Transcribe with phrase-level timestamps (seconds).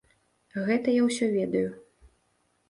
[0.69, 1.63] Гэта я ўсё ведаю.